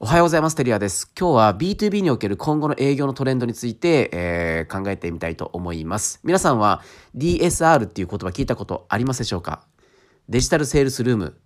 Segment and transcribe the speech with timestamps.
[0.00, 0.56] おはようございます。
[0.56, 1.10] テリアです。
[1.18, 6.18] 今日は B2B における今後の営業のトレンドについて、えー、考えてみたいと思います。
[6.24, 6.82] 皆さんは
[7.16, 9.64] DSR っていう言葉聞いたことありますでしょうか？
[10.28, 11.36] デジタルセールスルーム、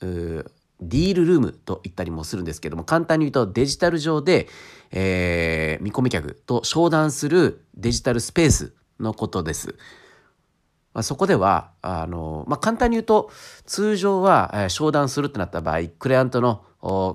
[0.00, 0.48] ー
[0.80, 4.46] ディールルームと言ったりもするんですけども、簡単に言うとデジタル上で、
[4.92, 9.74] えー、見込み客と商談するデジタルスペースのことです。
[10.94, 13.30] まあ、そこではあの、まあ、簡単に言うと
[13.66, 16.64] 通常は、えー、商談するってなった場合クライアントの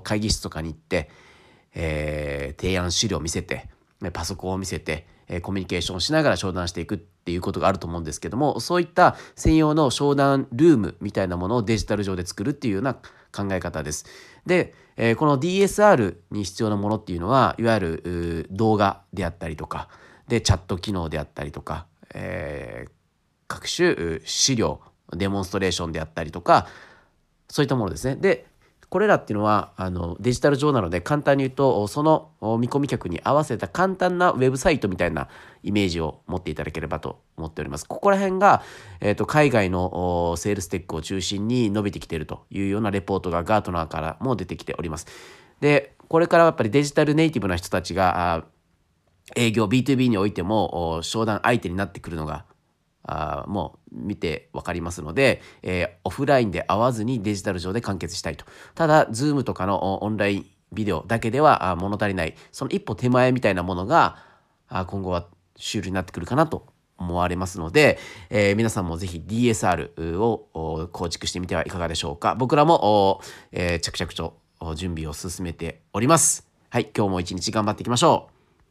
[0.02, 1.10] 会議室とかに行って、
[1.74, 3.68] えー、提案資料を見せて
[4.12, 5.06] パソコンを見せて
[5.42, 12.94] コミュニケーションをしながら商談していくっていうことがあると思うんですけどもそういった専用の商談ルームみたいなものをデジタル上で作るっていうような
[13.34, 14.06] 考え方です。
[14.46, 14.74] で、
[15.16, 19.88] この DSR に必要なものっていうのはいわゆる動画であったりとか
[20.28, 22.90] でチャット機能であったりとか、えー、
[23.48, 24.80] 各種資料
[25.12, 26.68] デモンストレーションであったりとか
[27.48, 28.16] そういったものですね。
[28.16, 28.46] で
[28.94, 32.30] これらっていうのはあのデジタル上なので簡単に言うとその
[32.60, 35.26] 見込み客に合わせた簡単なウェブサイトみたいな
[35.64, 37.88] イメージを持っていただければと思っております。
[37.88, 38.62] ここら辺が、
[39.00, 45.08] えーと、海外のセールステックを中心に伸びてきているというようなレポートがガートナーからも出てきております。
[45.60, 48.44] でこれからやっぱりデジタルネイティブな人たちが
[49.34, 52.44] 営業 B2B においても商談相手になってくるのが
[53.04, 58.44] あもう見て分かりますので、えー、オフラインで会わずにデジタル上で完結したいと。
[58.74, 64.16] ただ、Zoom とかのオンラインビデオだけでは物足りない、その一歩手前みたいなものが
[64.68, 66.66] 今後は主流になってくるかなと
[66.98, 67.98] 思われますので、
[68.30, 72.34] えー、皆さんもぜひ DSR を構築してみてはいかがでしょうか。
[72.34, 73.20] 僕らも、
[73.52, 74.38] えー、着々と
[74.74, 76.48] 準備を進めております。
[76.70, 78.33] はい、今日も一日頑張っていきましょう。